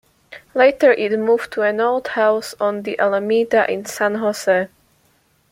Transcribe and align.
Later, 0.55 0.91
it 0.93 1.11
moved 1.19 1.53
to 1.53 1.61
an 1.61 1.79
old 1.79 2.07
house 2.07 2.55
on 2.59 2.81
The 2.81 2.97
Alameda 2.97 3.69
in 3.71 3.85
San 3.85 4.15
Jose. 4.15 4.67